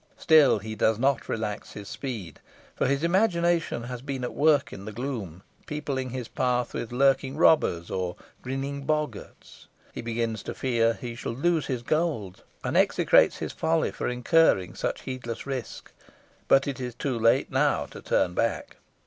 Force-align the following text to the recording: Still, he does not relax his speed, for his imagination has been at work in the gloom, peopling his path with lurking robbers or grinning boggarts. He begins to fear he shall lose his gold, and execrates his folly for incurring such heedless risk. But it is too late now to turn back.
Still, 0.17 0.57
he 0.57 0.73
does 0.73 0.97
not 0.97 1.29
relax 1.29 1.73
his 1.73 1.87
speed, 1.87 2.39
for 2.75 2.87
his 2.87 3.03
imagination 3.03 3.83
has 3.83 4.01
been 4.01 4.23
at 4.23 4.33
work 4.33 4.73
in 4.73 4.85
the 4.85 4.91
gloom, 4.91 5.43
peopling 5.67 6.09
his 6.09 6.27
path 6.27 6.73
with 6.73 6.91
lurking 6.91 7.37
robbers 7.37 7.91
or 7.91 8.15
grinning 8.41 8.83
boggarts. 8.83 9.67
He 9.93 10.01
begins 10.01 10.41
to 10.41 10.55
fear 10.55 10.95
he 10.95 11.13
shall 11.13 11.33
lose 11.35 11.67
his 11.67 11.83
gold, 11.83 12.41
and 12.63 12.75
execrates 12.75 13.37
his 13.37 13.53
folly 13.53 13.91
for 13.91 14.07
incurring 14.07 14.73
such 14.73 15.01
heedless 15.03 15.45
risk. 15.45 15.91
But 16.47 16.67
it 16.67 16.79
is 16.79 16.95
too 16.95 17.19
late 17.19 17.51
now 17.51 17.85
to 17.85 18.01
turn 18.01 18.33
back. 18.33 18.77